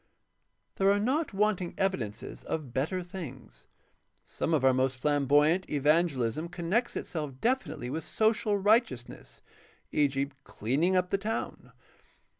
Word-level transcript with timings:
—There 0.77 0.89
are 0.89 0.99
not 0.99 1.31
wanting 1.31 1.75
evi 1.75 1.91
dences 2.07 2.43
of 2.45 2.73
better 2.73 3.03
things. 3.03 3.67
Some 4.25 4.51
of 4.51 4.65
our 4.65 4.73
most 4.73 4.99
flamboyant 4.99 5.69
evangelism 5.69 6.49
connects 6.49 6.95
itself 6.95 7.39
definitely 7.39 7.91
with 7.91 8.03
social 8.03 8.57
righteousness, 8.57 9.43
e.g., 9.91 10.25
''cleaning 10.43 10.95
up 10.95 11.11
the 11.11 11.19
town." 11.19 11.71